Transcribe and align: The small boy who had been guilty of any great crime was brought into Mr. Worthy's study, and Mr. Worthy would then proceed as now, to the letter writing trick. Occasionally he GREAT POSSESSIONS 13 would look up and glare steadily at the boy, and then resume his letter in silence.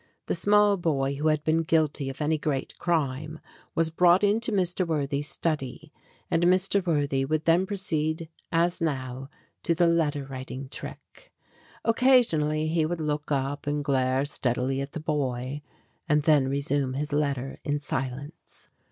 The 0.25 0.33
small 0.33 0.77
boy 0.77 1.13
who 1.17 1.27
had 1.27 1.43
been 1.43 1.61
guilty 1.61 2.09
of 2.09 2.23
any 2.23 2.39
great 2.39 2.75
crime 2.79 3.39
was 3.75 3.91
brought 3.91 4.23
into 4.23 4.51
Mr. 4.51 4.83
Worthy's 4.83 5.29
study, 5.29 5.93
and 6.31 6.43
Mr. 6.45 6.83
Worthy 6.83 7.23
would 7.23 7.45
then 7.45 7.67
proceed 7.67 8.27
as 8.51 8.81
now, 8.81 9.29
to 9.61 9.75
the 9.75 9.85
letter 9.85 10.25
writing 10.25 10.69
trick. 10.69 11.31
Occasionally 11.85 12.65
he 12.67 12.83
GREAT 12.83 12.97
POSSESSIONS 12.97 13.01
13 13.01 13.05
would 13.05 13.11
look 13.11 13.31
up 13.31 13.67
and 13.67 13.83
glare 13.85 14.25
steadily 14.25 14.81
at 14.81 14.93
the 14.93 14.99
boy, 14.99 15.61
and 16.09 16.23
then 16.23 16.47
resume 16.47 16.93
his 16.95 17.13
letter 17.13 17.59
in 17.63 17.77
silence. 17.77 18.69